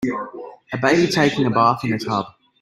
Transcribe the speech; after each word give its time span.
A 0.73 0.77
baby 0.81 1.11
taking 1.11 1.45
a 1.45 1.51
bath 1.51 1.83
in 1.83 1.93
a 1.93 1.99
tub. 1.99 2.25